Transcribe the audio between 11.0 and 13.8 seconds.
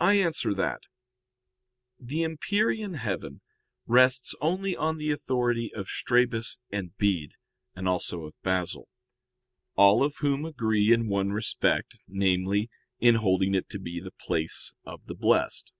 one respect, namely, in holding it to